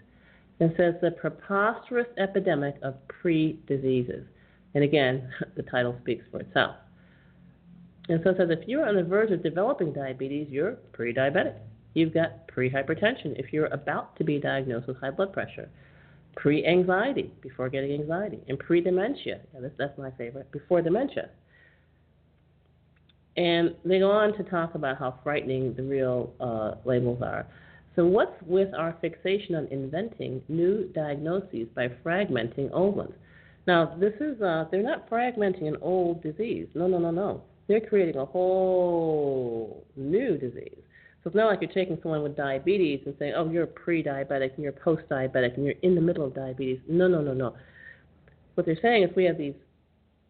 It 0.60 0.74
says 0.78 0.96
the 1.02 1.12
preposterous 1.12 2.08
epidemic 2.18 2.76
of 2.84 2.96
pre-diseases. 3.08 4.26
And 4.76 4.84
again, 4.84 5.30
the 5.56 5.64
title 5.64 5.96
speaks 6.02 6.26
for 6.32 6.42
itself. 6.42 6.76
And 8.08 8.20
so 8.24 8.32
it 8.32 8.38
says 8.38 8.50
if 8.50 8.68
you're 8.68 8.88
on 8.88 8.96
the 8.96 9.04
verge 9.04 9.32
of 9.32 9.44
developing 9.44 9.94
diabetes, 9.94 10.48
you're 10.50 10.74
pre-diabetic. 10.94 11.56
You've 11.94 12.14
got 12.14 12.48
pre-hypertension 12.48 13.40
if 13.40 13.52
you're 13.52 13.68
about 13.68 14.16
to 14.18 14.24
be 14.24 14.40
diagnosed 14.40 14.88
with 14.88 14.98
high 14.98 15.12
blood 15.12 15.34
pressure, 15.34 15.70
pre-anxiety 16.36 17.32
before 17.42 17.70
getting 17.70 17.94
anxiety, 17.94 18.40
and 18.48 18.60
pre-dementia. 18.60 19.42
Yeah, 19.54 19.60
that's, 19.62 19.74
that's 19.78 19.98
my 19.98 20.12
favorite. 20.12 20.52
Before 20.52 20.82
dementia. 20.82 21.30
And 23.38 23.76
they 23.86 24.00
go 24.00 24.12
on 24.12 24.36
to 24.38 24.44
talk 24.44 24.76
about 24.76 24.98
how 24.98 25.20
frightening 25.24 25.74
the 25.76 25.84
real 25.84 26.34
uh, 26.40 26.76
labels 26.86 27.22
are. 27.22 27.48
So, 27.96 28.06
what's 28.06 28.36
with 28.46 28.74
our 28.74 28.96
fixation 29.02 29.56
on 29.56 29.68
inventing 29.68 30.42
new 30.48 30.90
diagnoses 30.94 31.68
by 31.76 31.90
fragmenting 32.06 32.70
old 32.72 32.96
ones? 32.96 33.14
Now, 33.68 33.96
this 34.00 34.14
is, 34.20 34.42
uh, 34.42 34.66
they're 34.72 34.84
not 34.84 35.10
fragmenting 35.10 35.68
an 35.68 35.78
old 35.82 36.24
disease. 36.24 36.68
No, 36.74 36.88
no, 36.88 36.98
no, 36.98 37.12
no. 37.12 37.44
They're 37.68 37.82
creating 37.82 38.18
a 38.18 38.26
whole 38.26 39.86
new 39.96 40.38
disease. 40.38 40.80
So 41.24 41.28
it's 41.28 41.36
not 41.36 41.48
like 41.48 41.60
you're 41.62 41.72
taking 41.72 42.00
someone 42.02 42.24
with 42.24 42.38
diabetes 42.38 43.02
and 43.06 43.14
saying, 43.20 43.34
oh, 43.36 43.50
you're 43.50 43.68
pre-diabetic 43.68 44.56
and 44.56 44.64
you're 44.64 44.72
post-diabetic 44.72 45.58
and 45.58 45.66
you're 45.66 45.76
in 45.82 45.94
the 45.94 46.02
middle 46.02 46.26
of 46.26 46.34
diabetes. 46.34 46.80
No, 46.88 47.10
no, 47.10 47.22
no, 47.22 47.34
no. 47.34 47.56
What 48.54 48.66
they're 48.66 48.80
saying 48.82 49.04
is 49.04 49.10
we 49.16 49.26
have 49.26 49.38
these 49.38 49.56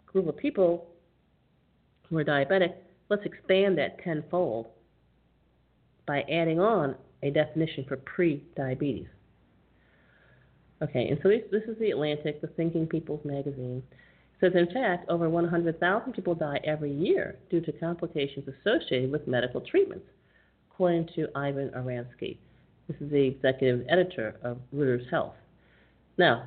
group 0.08 0.27
of 0.27 0.36
people 0.36 0.88
who 2.10 2.17
are 2.17 2.25
diabetic. 2.25 2.74
Let's 3.10 3.24
expand 3.24 3.77
that 3.77 4.03
tenfold 4.03 4.67
by 6.08 6.22
adding 6.22 6.60
on 6.60 6.96
a 7.22 7.29
definition 7.29 7.86
for 7.88 7.98
pre-diabetes. 7.98 9.08
Okay, 10.81 11.08
and 11.10 11.19
so 11.22 11.29
this, 11.29 11.41
this 11.51 11.63
is 11.67 11.77
the 11.79 11.91
Atlantic, 11.91 12.41
the 12.41 12.48
Thinking 12.48 12.88
People's 12.88 13.24
magazine. 13.24 13.84
It 13.91 14.39
says, 14.39 14.53
in 14.55 14.74
fact, 14.74 15.08
over 15.08 15.29
100,000 15.29 16.13
people 16.13 16.34
die 16.34 16.60
every 16.63 16.91
year 16.91 17.38
due 17.51 17.62
to 17.62 17.72
complications 17.74 18.48
associated 18.48 19.12
with 19.12 19.27
medical 19.27 19.62
treatments 19.62 20.05
according 20.79 21.09
to 21.13 21.27
Ivan 21.36 21.69
Oransky. 21.75 22.38
This 22.88 22.95
is 23.01 23.12
the 23.12 23.27
executive 23.27 23.86
editor 23.89 24.39
of 24.41 24.59
Reuters 24.74 25.09
Health. 25.12 25.36
Now, 26.17 26.45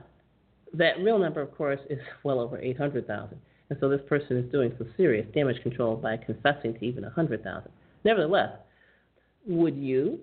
that 0.73 0.99
real 1.01 1.19
number, 1.19 1.43
of 1.43 1.55
course, 1.55 1.81
is 1.91 1.99
well 2.25 2.41
over 2.41 2.59
800,000. 2.59 3.39
And 3.69 3.79
so 3.79 3.91
this 3.91 4.01
person 4.09 4.39
is 4.39 4.51
doing 4.51 4.73
some 4.79 4.89
serious 4.97 5.27
damage 5.35 5.63
control 5.63 5.97
by 5.97 6.17
confessing 6.17 6.73
to 6.73 6.83
even 6.83 7.03
100,000. 7.03 7.71
Nevertheless, 8.07 8.53
would 9.47 9.77
you 9.77 10.21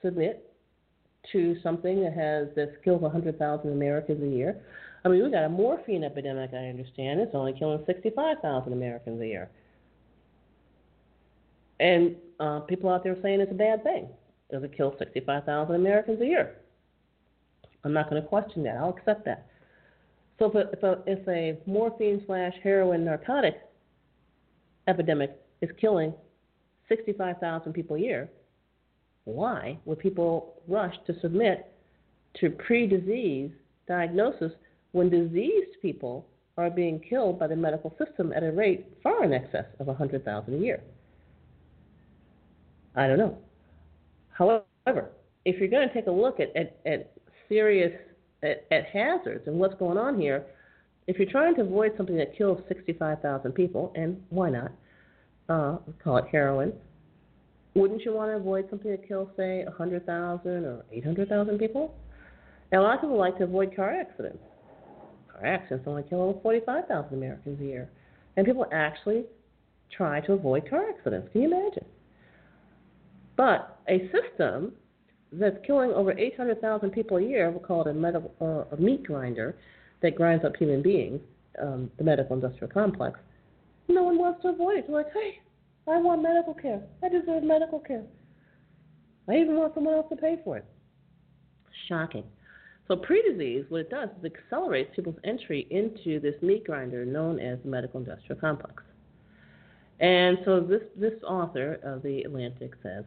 submit 0.00 0.48
to 1.32 1.56
something 1.64 2.04
that 2.04 2.12
has 2.12 2.46
that 2.54 2.84
kills 2.84 3.02
100,000 3.02 3.72
Americans 3.72 4.22
a 4.22 4.36
year? 4.36 4.56
I 5.04 5.08
mean, 5.08 5.20
we've 5.20 5.32
got 5.32 5.42
a 5.42 5.48
morphine 5.48 6.04
epidemic, 6.04 6.50
I 6.54 6.68
understand. 6.68 7.18
It's 7.18 7.34
only 7.34 7.54
killing 7.58 7.82
65,000 7.86 8.72
Americans 8.72 9.20
a 9.20 9.26
year. 9.26 9.50
And 11.80 12.16
uh, 12.40 12.60
people 12.60 12.90
out 12.90 13.04
there 13.04 13.16
saying 13.22 13.40
it's 13.40 13.52
a 13.52 13.54
bad 13.54 13.82
thing. 13.82 14.08
Does 14.50 14.62
it 14.62 14.76
kill 14.76 14.94
65,000 14.98 15.74
Americans 15.74 16.20
a 16.20 16.26
year? 16.26 16.56
I'm 17.84 17.92
not 17.92 18.10
going 18.10 18.20
to 18.20 18.28
question 18.28 18.62
that. 18.64 18.76
I'll 18.76 18.96
accept 18.96 19.24
that. 19.26 19.46
So 20.38 20.46
if 20.46 20.82
a, 20.82 21.02
if 21.06 21.26
a, 21.26 21.30
a 21.30 21.58
morphine 21.66 22.22
slash 22.26 22.54
heroin 22.62 23.04
narcotic 23.04 23.60
epidemic 24.86 25.36
is 25.60 25.70
killing 25.80 26.14
65,000 26.88 27.72
people 27.72 27.96
a 27.96 28.00
year, 28.00 28.30
why 29.24 29.78
would 29.84 29.98
people 29.98 30.54
rush 30.66 30.94
to 31.06 31.20
submit 31.20 31.72
to 32.40 32.50
pre-disease 32.50 33.50
diagnosis 33.86 34.52
when 34.92 35.10
diseased 35.10 35.76
people 35.82 36.26
are 36.56 36.70
being 36.70 37.00
killed 37.00 37.38
by 37.38 37.46
the 37.46 37.56
medical 37.56 37.94
system 38.02 38.32
at 38.32 38.42
a 38.42 38.50
rate 38.50 38.86
far 39.02 39.24
in 39.24 39.32
excess 39.32 39.66
of 39.80 39.86
100,000 39.86 40.54
a 40.54 40.58
year? 40.58 40.82
I 42.94 43.06
don't 43.06 43.18
know. 43.18 43.38
However, 44.30 45.10
if 45.44 45.58
you're 45.58 45.68
going 45.68 45.88
to 45.88 45.94
take 45.94 46.06
a 46.06 46.10
look 46.10 46.40
at, 46.40 46.54
at, 46.56 46.78
at 46.86 47.12
serious 47.48 47.92
at, 48.42 48.66
at 48.70 48.86
hazards 48.86 49.46
and 49.46 49.58
what's 49.58 49.74
going 49.74 49.98
on 49.98 50.18
here, 50.20 50.46
if 51.06 51.18
you're 51.18 51.30
trying 51.30 51.54
to 51.56 51.62
avoid 51.62 51.92
something 51.96 52.16
that 52.16 52.36
kills 52.36 52.60
65,000 52.68 53.52
people, 53.52 53.92
and 53.96 54.20
why 54.28 54.50
not? 54.50 54.70
Uh, 55.48 55.78
call 56.02 56.18
it 56.18 56.26
heroin. 56.30 56.72
Wouldn't 57.74 58.02
you 58.04 58.12
want 58.12 58.30
to 58.30 58.36
avoid 58.36 58.66
something 58.68 58.90
that 58.90 59.08
kills, 59.08 59.28
say, 59.36 59.64
100,000 59.64 60.64
or 60.64 60.84
800,000 60.92 61.58
people? 61.58 61.94
And 62.70 62.80
a 62.80 62.84
lot 62.84 62.96
of 62.96 63.00
people 63.00 63.16
like 63.16 63.38
to 63.38 63.44
avoid 63.44 63.74
car 63.74 63.90
accidents. 63.90 64.42
Car 65.32 65.46
accidents 65.46 65.86
only 65.86 66.02
kill 66.02 66.20
over 66.20 66.40
45,000 66.40 67.14
Americans 67.14 67.60
a 67.60 67.64
year. 67.64 67.90
And 68.36 68.46
people 68.46 68.66
actually 68.72 69.24
try 69.96 70.20
to 70.20 70.34
avoid 70.34 70.68
car 70.68 70.90
accidents. 70.90 71.28
Can 71.32 71.42
you 71.42 71.54
imagine? 71.54 71.86
But 73.38 73.78
a 73.88 74.10
system 74.10 74.72
that's 75.32 75.56
killing 75.64 75.92
over 75.92 76.12
800,000 76.18 76.90
people 76.90 77.18
a 77.18 77.22
year, 77.22 77.50
we'll 77.50 77.60
call 77.60 77.86
it 77.86 77.90
a, 77.90 77.94
medical, 77.94 78.34
uh, 78.40 78.74
a 78.74 78.80
meat 78.80 79.04
grinder 79.04 79.56
that 80.02 80.16
grinds 80.16 80.44
up 80.44 80.56
human 80.56 80.82
beings, 80.82 81.20
um, 81.62 81.88
the 81.98 82.04
medical 82.04 82.34
industrial 82.34 82.68
complex, 82.68 83.18
no 83.86 84.02
one 84.02 84.18
wants 84.18 84.42
to 84.42 84.48
avoid 84.48 84.78
it. 84.78 84.86
They're 84.88 84.96
like, 84.96 85.12
hey, 85.14 85.40
I 85.86 85.98
want 85.98 86.20
medical 86.20 86.52
care. 86.52 86.82
I 87.02 87.08
deserve 87.08 87.44
medical 87.44 87.78
care. 87.78 88.04
I 89.28 89.36
even 89.36 89.56
want 89.56 89.72
someone 89.74 89.94
else 89.94 90.06
to 90.10 90.16
pay 90.16 90.38
for 90.42 90.56
it. 90.56 90.64
Shocking. 91.88 92.24
So 92.88 92.96
pre-disease, 92.96 93.66
what 93.68 93.82
it 93.82 93.90
does 93.90 94.08
is 94.18 94.32
accelerates 94.32 94.90
people's 94.96 95.18
entry 95.22 95.68
into 95.70 96.18
this 96.18 96.34
meat 96.42 96.64
grinder 96.64 97.04
known 97.04 97.38
as 97.38 97.58
the 97.62 97.70
medical 97.70 98.00
industrial 98.00 98.40
complex. 98.40 98.82
And 100.00 100.38
so 100.44 100.60
this, 100.60 100.82
this 100.96 101.14
author 101.22 101.78
of 101.84 102.02
the 102.02 102.22
Atlantic 102.22 102.72
says, 102.82 103.04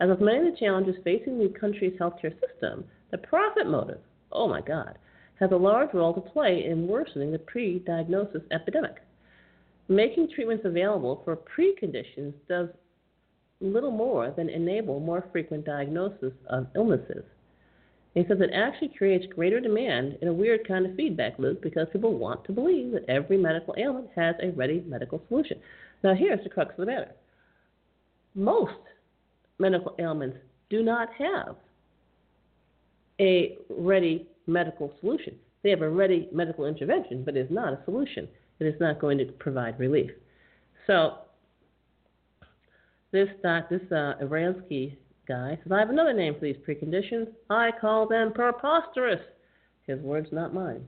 as 0.00 0.08
with 0.08 0.20
many 0.20 0.38
of 0.38 0.52
the 0.52 0.58
challenges 0.58 0.96
facing 1.04 1.38
the 1.38 1.52
country's 1.58 1.98
healthcare 1.98 2.34
system, 2.40 2.84
the 3.10 3.18
profit 3.18 3.66
motive, 3.66 4.00
oh 4.32 4.48
my 4.48 4.60
God, 4.60 4.98
has 5.38 5.52
a 5.52 5.56
large 5.56 5.92
role 5.94 6.14
to 6.14 6.20
play 6.20 6.64
in 6.66 6.88
worsening 6.88 7.32
the 7.32 7.38
pre 7.38 7.78
diagnosis 7.80 8.42
epidemic. 8.50 8.96
Making 9.88 10.28
treatments 10.34 10.64
available 10.64 11.22
for 11.24 11.36
preconditions 11.36 12.34
does 12.48 12.68
little 13.60 13.90
more 13.90 14.32
than 14.36 14.48
enable 14.48 15.00
more 15.00 15.26
frequent 15.32 15.66
diagnosis 15.66 16.32
of 16.48 16.66
illnesses. 16.74 17.24
He 18.14 18.24
says 18.26 18.38
it 18.40 18.50
actually 18.54 18.92
creates 18.96 19.32
greater 19.32 19.60
demand 19.60 20.18
in 20.20 20.28
a 20.28 20.32
weird 20.32 20.66
kind 20.66 20.86
of 20.86 20.96
feedback 20.96 21.38
loop 21.38 21.62
because 21.62 21.86
people 21.92 22.16
want 22.16 22.44
to 22.44 22.52
believe 22.52 22.92
that 22.92 23.08
every 23.08 23.36
medical 23.36 23.74
ailment 23.78 24.08
has 24.16 24.34
a 24.42 24.50
ready 24.50 24.82
medical 24.86 25.22
solution. 25.28 25.58
Now, 26.02 26.14
here's 26.14 26.42
the 26.42 26.50
crux 26.50 26.70
of 26.70 26.78
the 26.78 26.86
matter 26.86 27.12
most 28.34 28.72
medical 29.60 29.94
ailments 29.98 30.38
do 30.70 30.82
not 30.82 31.08
have 31.18 31.56
a 33.20 33.58
ready 33.68 34.26
medical 34.46 34.92
solution. 35.00 35.34
They 35.62 35.70
have 35.70 35.82
a 35.82 35.90
ready 35.90 36.28
medical 36.32 36.66
intervention, 36.66 37.22
but 37.24 37.36
it's 37.36 37.50
not 37.50 37.72
a 37.72 37.84
solution. 37.84 38.26
It 38.58 38.66
is 38.66 38.80
not 38.80 38.98
going 38.98 39.18
to 39.18 39.26
provide 39.26 39.78
relief. 39.78 40.10
So 40.86 41.18
this 43.12 43.28
doc, 43.42 43.68
this 43.68 43.80
uh, 43.92 44.14
guy 45.28 45.58
says, 45.62 45.72
I 45.72 45.78
have 45.78 45.90
another 45.90 46.12
name 46.12 46.34
for 46.34 46.40
these 46.40 46.56
preconditions. 46.66 47.28
I 47.48 47.70
call 47.80 48.06
them 48.08 48.32
preposterous. 48.32 49.20
His 49.86 50.00
words, 50.00 50.28
not 50.32 50.54
mine. 50.54 50.84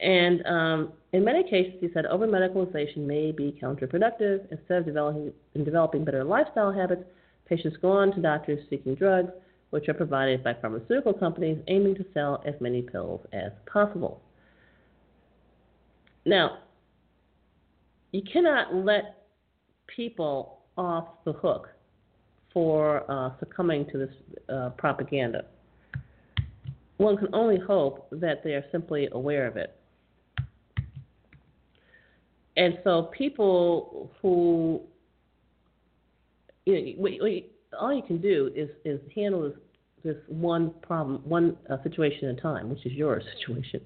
And 0.00 0.44
um, 0.46 0.92
in 1.12 1.24
many 1.24 1.42
cases, 1.42 1.74
he 1.80 1.88
said 1.94 2.06
over 2.06 2.26
medicalization 2.26 2.98
may 2.98 3.32
be 3.32 3.58
counterproductive. 3.62 4.40
Instead 4.50 4.78
of 4.78 4.84
developing, 4.84 5.32
developing 5.64 6.04
better 6.04 6.22
lifestyle 6.22 6.72
habits, 6.72 7.04
patients 7.48 7.76
go 7.80 7.92
on 7.92 8.12
to 8.14 8.20
doctors 8.20 8.58
seeking 8.68 8.94
drugs, 8.94 9.30
which 9.70 9.88
are 9.88 9.94
provided 9.94 10.44
by 10.44 10.54
pharmaceutical 10.54 11.14
companies 11.14 11.58
aiming 11.68 11.94
to 11.94 12.04
sell 12.12 12.42
as 12.46 12.54
many 12.60 12.82
pills 12.82 13.20
as 13.32 13.52
possible. 13.70 14.20
Now, 16.26 16.58
you 18.12 18.22
cannot 18.30 18.74
let 18.74 19.26
people 19.86 20.58
off 20.76 21.08
the 21.24 21.32
hook 21.32 21.68
for 22.52 23.10
uh, 23.10 23.30
succumbing 23.38 23.86
to 23.92 23.98
this 23.98 24.14
uh, 24.48 24.70
propaganda. 24.76 25.44
One 26.98 27.16
can 27.16 27.34
only 27.34 27.58
hope 27.58 28.08
that 28.10 28.42
they 28.42 28.52
are 28.52 28.64
simply 28.72 29.08
aware 29.12 29.46
of 29.46 29.56
it. 29.56 29.76
And 32.56 32.78
so 32.84 33.10
people 33.16 34.10
who, 34.22 34.80
you 36.64 36.96
know, 36.96 37.78
all 37.78 37.92
you 37.92 38.02
can 38.02 38.20
do 38.20 38.50
is, 38.54 38.70
is 38.84 39.00
handle 39.14 39.42
this, 39.42 39.58
this 40.04 40.16
one 40.28 40.72
problem, 40.82 41.22
one 41.24 41.56
uh, 41.68 41.82
situation 41.82 42.28
at 42.28 42.38
a 42.38 42.40
time, 42.40 42.70
which 42.70 42.84
is 42.86 42.92
your 42.92 43.20
situation. 43.38 43.80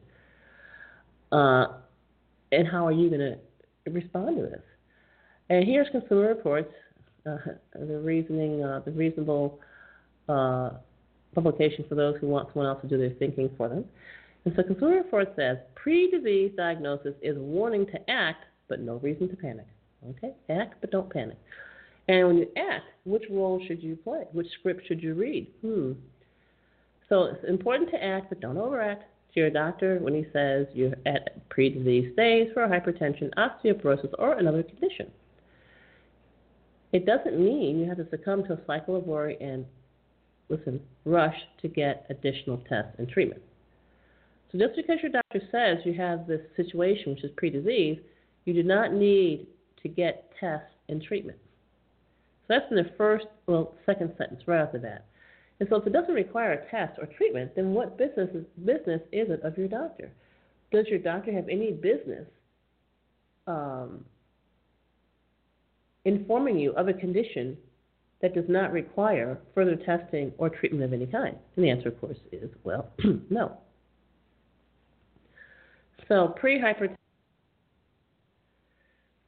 Uh, 1.33 1.66
and 2.52 2.66
how 2.66 2.87
are 2.87 2.92
you 2.92 3.09
going 3.09 3.20
to 3.20 3.38
respond 3.90 4.37
to 4.37 4.42
this? 4.42 4.62
And 5.48 5.64
here's 5.66 5.88
Consumer 5.90 6.28
Reports, 6.28 6.72
uh, 7.26 7.37
the 7.74 7.98
reasoning, 7.98 8.62
uh, 8.62 8.80
the 8.85 8.92
reasonable 8.92 9.61
uh, 10.28 10.70
publication 11.35 11.85
for 11.88 11.94
those 11.94 12.16
who 12.20 12.28
want 12.28 12.48
someone 12.52 12.66
else 12.66 12.80
to 12.83 12.88
do 12.88 12.98
their 12.98 13.11
thinking 13.18 13.50
for 13.56 13.68
them. 13.68 13.85
And 14.44 14.54
so 14.56 14.62
Consumer 14.62 14.96
Reports 14.96 15.33
says 15.37 15.59
pre-disease 15.74 16.52
diagnosis 16.56 17.14
is 17.22 17.37
warning 17.37 17.87
to 17.87 18.11
act, 18.11 18.44
but 18.70 18.80
no 18.80 18.94
reason 18.94 19.28
to 19.28 19.37
panic. 19.37 19.66
Okay, 20.09 20.33
act 20.48 20.76
but 20.80 20.90
don't 20.90 21.12
panic. 21.12 21.37
And 22.09 22.26
when 22.26 22.38
you 22.38 22.48
act, 22.56 22.87
which 23.04 23.24
role 23.30 23.62
should 23.68 23.83
you 23.83 23.96
play? 23.96 24.22
Which 24.33 24.46
script 24.59 24.87
should 24.88 25.02
you 25.02 25.12
read? 25.12 25.48
Hmm. 25.61 25.92
So 27.11 27.24
it's 27.24 27.44
important 27.46 27.90
to 27.90 28.02
act, 28.02 28.30
but 28.30 28.40
don't 28.40 28.56
overact. 28.56 29.04
To 29.35 29.40
your 29.40 29.50
doctor 29.50 29.98
when 30.00 30.12
he 30.12 30.26
says 30.33 30.66
you're 30.74 30.96
at 31.06 31.48
pre-disease 31.50 32.12
stage 32.14 32.48
for 32.52 32.66
hypertension, 32.66 33.30
osteoporosis, 33.37 34.12
or 34.18 34.33
another 34.38 34.64
condition. 34.64 35.09
It 36.92 37.06
doesn't 37.06 37.38
mean 37.38 37.78
you 37.78 37.87
have 37.87 37.98
to 37.98 38.11
succumb 38.11 38.42
to 38.44 38.54
a 38.54 38.59
cycle 38.66 38.96
of 38.96 39.06
worry 39.06 39.37
and, 39.40 39.66
listen, 40.48 40.80
rush 41.04 41.37
to 41.62 41.68
get 41.68 42.06
additional 42.11 42.59
tests 42.68 42.96
and 42.98 43.09
treatment. 43.09 43.42
So 44.50 44.59
just 44.59 44.74
because 44.74 44.96
your 45.00 45.12
doctor 45.12 45.40
says 45.52 45.78
you 45.85 45.94
have 45.94 46.26
this 46.26 46.40
situation, 46.56 47.12
which 47.12 47.22
is 47.22 47.30
pre-disease, 47.37 47.98
you 48.51 48.63
do 48.63 48.69
not 48.69 48.93
need 48.93 49.47
to 49.83 49.89
get 49.89 50.33
tests 50.41 50.67
and 50.89 51.01
treatments. 51.03 51.41
So 52.43 52.55
that's 52.55 52.67
in 52.71 52.77
the 52.77 52.91
first, 52.99 53.27
well, 53.47 53.75
second 53.87 54.13
sentence 54.19 54.43
right 54.47 54.61
after 54.61 54.79
that. 54.81 55.07
And 55.61 55.69
so 55.69 55.77
if 55.77 55.87
it 55.87 55.93
doesn't 55.93 56.15
require 56.15 56.53
a 56.53 56.71
test 56.71 56.99
or 56.99 57.07
treatment, 57.07 57.55
then 57.55 57.75
what 57.75 57.97
business 57.97 58.29
is, 58.35 58.45
business 58.65 59.01
is 59.13 59.29
it 59.31 59.43
of 59.45 59.57
your 59.57 59.69
doctor? 59.69 60.11
Does 60.73 60.87
your 60.89 60.99
doctor 60.99 61.33
have 61.33 61.49
any 61.49 61.71
business 61.71 62.27
um, 63.47 64.05
informing 66.05 66.59
you 66.59 66.73
of 66.73 66.89
a 66.89 66.93
condition 66.93 67.57
that 68.21 68.35
does 68.35 68.45
not 68.49 68.73
require 68.73 69.39
further 69.55 69.77
testing 69.77 70.33
or 70.39 70.51
treatment 70.51 70.83
of 70.83 70.93
any 70.93 71.07
kind? 71.07 71.37
And 71.55 71.65
the 71.65 71.71
answer, 71.71 71.89
of 71.89 72.01
course, 72.01 72.19
is 72.33 72.51
well, 72.65 72.89
no. 73.31 73.59
So 76.09 76.35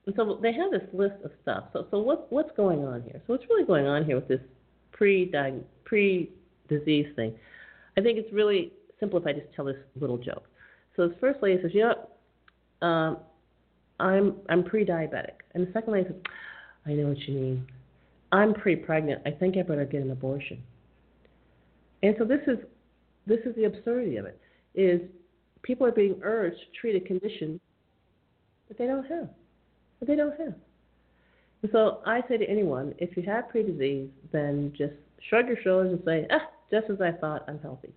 pre-hypertension. 0.04 0.16
So 0.16 0.38
they 0.42 0.52
have 0.52 0.70
this 0.70 0.88
list 0.92 1.14
of 1.24 1.30
stuff. 1.42 1.64
So, 1.72 1.86
so 1.90 2.00
what, 2.00 2.30
what's 2.32 2.50
going 2.56 2.84
on 2.84 3.02
here? 3.02 3.20
So 3.26 3.34
what's 3.34 3.44
really 3.48 3.64
going 3.64 3.86
on 3.86 4.04
here 4.04 4.16
with 4.16 4.28
this 4.28 4.40
pre 4.92 5.32
pre 5.84 6.30
disease 6.68 7.06
thing? 7.16 7.34
I 7.96 8.00
think 8.00 8.18
it's 8.18 8.32
really 8.32 8.72
simple 8.98 9.18
if 9.18 9.26
I 9.26 9.32
just 9.32 9.52
tell 9.54 9.64
this 9.64 9.76
little 10.00 10.18
joke. 10.18 10.44
So 10.96 11.08
the 11.08 11.14
first 11.20 11.42
lady 11.42 11.60
says, 11.62 11.72
you 11.74 11.82
know, 11.82 12.86
um, 12.86 13.18
I'm 14.00 14.36
I'm 14.48 14.64
pre-diabetic, 14.64 15.34
and 15.54 15.66
the 15.66 15.72
second 15.72 15.92
lady 15.92 16.08
says, 16.08 16.16
I 16.86 16.92
know 16.92 17.08
what 17.08 17.18
you 17.20 17.34
mean. 17.34 17.66
I'm 18.32 18.54
pre-pregnant. 18.54 19.22
I 19.26 19.30
think 19.30 19.56
I 19.56 19.62
better 19.62 19.84
get 19.84 20.02
an 20.02 20.10
abortion. 20.10 20.62
And 22.02 22.16
so 22.18 22.24
this 22.24 22.40
is 22.46 22.58
this 23.26 23.38
is 23.46 23.54
the 23.54 23.64
absurdity 23.64 24.16
of 24.16 24.26
it. 24.26 24.40
Is 24.74 25.00
people 25.62 25.86
are 25.86 25.92
being 25.92 26.18
urged 26.22 26.58
to 26.58 26.80
treat 26.80 26.96
a 26.96 27.06
condition 27.06 27.60
that 28.68 28.78
they 28.78 28.86
don't 28.86 29.06
have. 29.06 29.28
That 30.02 30.08
they 30.08 30.16
don't 30.16 30.36
have. 30.36 30.54
And 31.62 31.70
so 31.70 32.00
I 32.04 32.22
say 32.28 32.36
to 32.36 32.44
anyone, 32.44 32.92
if 32.98 33.16
you 33.16 33.22
have 33.22 33.48
pre-disease, 33.50 34.08
then 34.32 34.72
just 34.76 34.94
shrug 35.28 35.46
your 35.46 35.58
shoulders 35.62 35.92
and 35.92 36.02
say, 36.04 36.26
ah, 36.32 36.48
just 36.72 36.90
as 36.90 37.00
I 37.00 37.12
thought, 37.12 37.44
I'm 37.46 37.60
healthy. 37.60 37.90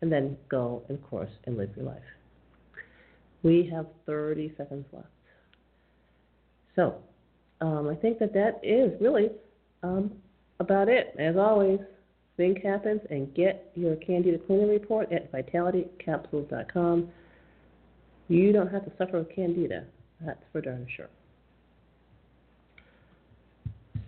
And 0.00 0.10
then 0.10 0.36
go, 0.48 0.82
of 0.88 1.00
course, 1.08 1.30
and 1.44 1.56
live 1.56 1.70
your 1.76 1.86
life. 1.86 2.02
We 3.44 3.70
have 3.72 3.86
30 4.06 4.52
seconds 4.56 4.84
left. 4.92 5.06
So, 6.74 6.96
um, 7.60 7.88
I 7.88 7.94
think 7.94 8.18
that 8.18 8.34
that 8.34 8.58
is 8.64 9.00
really 9.00 9.30
um, 9.84 10.10
about 10.58 10.88
it. 10.88 11.14
As 11.20 11.36
always, 11.36 11.78
think 12.36 12.64
happens 12.64 13.00
and 13.10 13.32
get 13.32 13.70
your 13.76 13.94
Candida 13.94 14.38
cleaning 14.38 14.70
report 14.70 15.12
at 15.12 15.30
vitalitycapsules.com. 15.30 17.08
You 18.26 18.52
don't 18.52 18.72
have 18.72 18.84
to 18.86 18.92
suffer 18.98 19.20
with 19.20 19.32
Candida. 19.32 19.84
That's 20.20 20.42
for 20.50 20.60
darn 20.60 20.88
sure. 20.96 21.10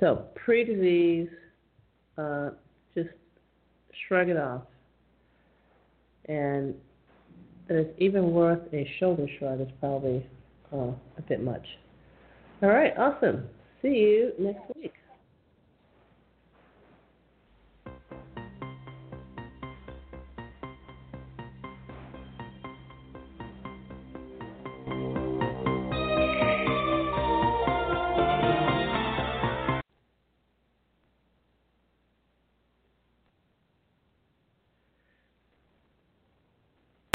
So, 0.01 0.27
pre 0.35 0.65
disease, 0.65 1.29
uh, 2.19 2.51
just 2.95 3.11
shrug 4.07 4.29
it 4.29 4.37
off. 4.37 4.63
And 6.29 6.75
it's 7.69 7.91
even 7.99 8.33
worth 8.33 8.61
a 8.73 8.89
shoulder 8.99 9.27
shrug, 9.39 9.61
it's 9.61 9.73
probably 9.81 10.27
uh, 10.73 10.93
a 11.19 11.23
bit 11.29 11.43
much. 11.43 11.67
All 12.63 12.69
right, 12.69 12.93
awesome. 12.99 13.49
See 13.83 13.89
you 13.89 14.33
next 14.39 14.63
week. 14.75 14.93